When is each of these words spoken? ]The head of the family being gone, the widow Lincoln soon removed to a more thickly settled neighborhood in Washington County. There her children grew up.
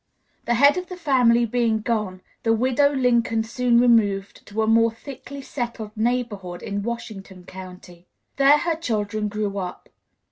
]The 0.47 0.55
head 0.55 0.77
of 0.77 0.87
the 0.89 0.97
family 0.97 1.45
being 1.45 1.81
gone, 1.81 2.21
the 2.41 2.53
widow 2.53 2.91
Lincoln 2.91 3.43
soon 3.43 3.79
removed 3.79 4.43
to 4.47 4.63
a 4.63 4.65
more 4.65 4.89
thickly 4.91 5.43
settled 5.43 5.95
neighborhood 5.95 6.63
in 6.63 6.81
Washington 6.81 7.43
County. 7.45 8.07
There 8.37 8.57
her 8.57 8.73
children 8.75 9.27
grew 9.27 9.59
up. 9.59 9.89